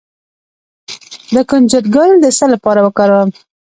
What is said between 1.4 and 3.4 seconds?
کنجد ګل د څه لپاره وکاروم؟